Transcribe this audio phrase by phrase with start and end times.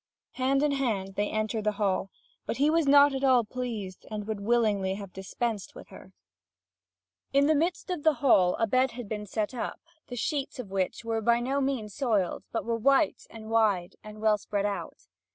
[0.31, 2.09] Hand in hand they enter the hall,
[2.47, 6.11] but he was not at all pleased, and would have willingly dispensed with her.
[7.35, 7.45] (Vv.
[7.45, 10.15] 1207 1292.) In the midst of the hall a bed had been set up, the
[10.15, 14.39] sheets of which were by no means soiled, but were white and wide and well
[14.39, 15.05] spread out.